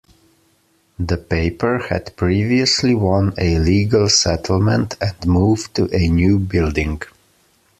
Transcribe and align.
The 0.97 1.15
paper 1.17 1.77
had 1.77 2.15
previously 2.17 2.95
won 2.95 3.35
a 3.37 3.59
legal 3.59 4.09
settlement 4.09 4.95
and 4.99 5.27
moved 5.27 5.75
to 5.75 5.95
a 5.95 6.07
new 6.07 6.39
building. 6.39 7.03